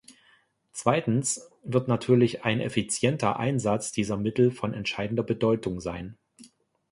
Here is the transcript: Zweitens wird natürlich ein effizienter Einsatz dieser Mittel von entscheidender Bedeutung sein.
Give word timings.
Zweitens 0.71 1.51
wird 1.63 1.87
natürlich 1.87 2.43
ein 2.43 2.59
effizienter 2.59 3.37
Einsatz 3.37 3.91
dieser 3.91 4.17
Mittel 4.17 4.49
von 4.49 4.73
entscheidender 4.73 5.21
Bedeutung 5.21 5.79
sein. 5.79 6.17